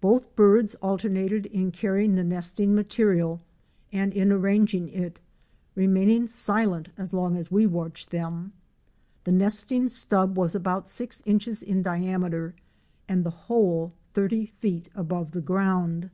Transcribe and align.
Both 0.00 0.36
birds 0.36 0.76
alternated 0.76 1.46
in 1.46 1.72
carrying 1.72 2.14
the 2.14 2.22
nesting 2.22 2.76
material 2.76 3.40
and 3.92 4.12
in 4.12 4.30
arranging 4.30 4.88
it, 4.88 5.18
remaining 5.74 6.28
silent 6.28 6.90
as 6.96 7.12
long 7.12 7.36
as 7.36 7.50
we 7.50 7.66
watched 7.66 8.12
them. 8.12 8.52
The 9.24 9.32
nesting 9.32 9.88
stub 9.88 10.38
was 10.38 10.54
about 10.54 10.86
six 10.86 11.24
inches 11.26 11.60
in 11.60 11.82
diameter 11.82 12.54
and 13.08 13.24
the 13.24 13.30
hole 13.30 13.92
thirty 14.12 14.46
feet 14.46 14.88
above 14.94 15.32
the 15.32 15.42
ground. 15.42 16.10